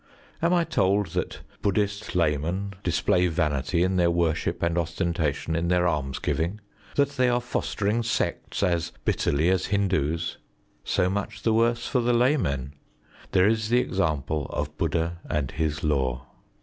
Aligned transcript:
Am 0.41 0.51
I 0.51 0.63
told 0.63 1.09
that 1.09 1.41
Bud╠Żd╠Żhist 1.61 2.15
laymen 2.15 2.73
display 2.83 3.27
vanity 3.27 3.83
in 3.83 3.97
their 3.97 4.09
worship 4.09 4.63
and 4.63 4.75
ostentation 4.75 5.55
in 5.55 5.67
their 5.67 5.87
almsgiving; 5.87 6.59
that 6.95 7.09
they 7.09 7.29
are 7.29 7.39
fostering 7.39 8.01
sects 8.01 8.63
as 8.63 8.91
bitterly 9.05 9.47
as 9.51 9.67
Hind╠Ż┼½s? 9.67 10.37
So 10.83 11.07
much 11.07 11.43
the 11.43 11.53
worse 11.53 11.85
for 11.85 11.99
the 12.01 12.13
laymen: 12.13 12.73
there 13.31 13.47
is 13.47 13.69
the 13.69 13.77
example 13.79 14.47
of 14.49 14.75
Bud╠Żd╠Żha 14.75 15.17
and 15.29 15.51
his 15.51 15.83
Law. 15.83 16.25